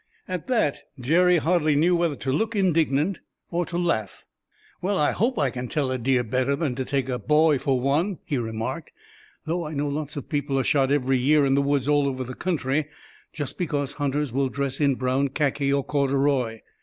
At 0.27 0.47
that 0.47 0.81
Jerry 0.99 1.37
hardly 1.37 1.75
knew 1.75 1.95
whether 1.95 2.15
to 2.15 2.31
look 2.33 2.55
indignant, 2.55 3.19
or 3.51 3.65
laugh. 3.65 4.25
"Well, 4.81 4.97
I 4.97 5.11
hope 5.11 5.37
I 5.37 5.51
can 5.51 5.67
tell 5.67 5.91
a 5.91 5.99
deer 5.99 6.23
better 6.23 6.55
than 6.55 6.73
to 6.73 6.83
take 6.85 7.07
a 7.07 7.19
boy 7.19 7.59
for 7.59 7.79
one," 7.79 8.17
he 8.25 8.39
remarked, 8.39 8.91
"though 9.45 9.63
I 9.67 9.75
know 9.75 9.87
lots 9.87 10.17
of 10.17 10.27
people 10.27 10.57
are 10.57 10.63
shot 10.63 10.91
every 10.91 11.19
year 11.19 11.45
in 11.45 11.53
the 11.53 11.61
woods 11.61 11.87
all 11.87 12.07
over 12.07 12.23
the 12.23 12.33
country, 12.33 12.87
just 13.31 13.59
because 13.59 13.91
hunters 13.93 14.33
will 14.33 14.49
dress 14.49 14.81
in 14.81 14.95
brown 14.95 15.27
khaki 15.29 15.71
or 15.71 15.83
corduroy. 15.83 16.61